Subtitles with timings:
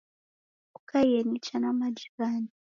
[0.75, 2.51] Kukaie nicha na majirani.